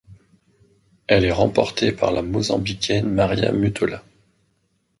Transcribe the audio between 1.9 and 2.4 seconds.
par la